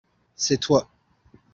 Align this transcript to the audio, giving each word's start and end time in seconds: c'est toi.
c'est 0.35 0.57
toi. 0.57 0.89